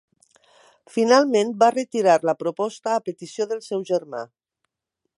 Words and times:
Finalment 0.93 1.53
va 1.65 1.69
retirar 1.75 2.17
la 2.31 2.37
proposta 2.41 2.97
a 2.97 3.07
petició 3.11 3.49
del 3.53 3.65
seu 3.71 3.89
germà. 3.95 4.27